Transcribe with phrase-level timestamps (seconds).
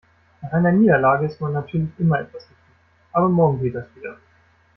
[0.41, 4.17] Nach einer Niederlage ist man natürlich immer etwas geknickt, aber morgen geht das wieder.